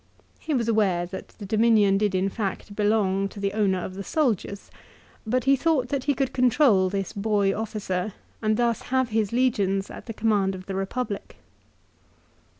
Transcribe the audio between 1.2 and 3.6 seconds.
the dominion did in fact belong to the